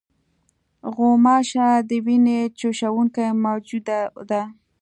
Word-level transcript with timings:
غوماشه 0.95 1.69
د 1.89 1.91
وینې 2.05 2.39
چوشوونکې 2.59 3.25
موجوده 3.43 3.99
ده. 4.29 4.41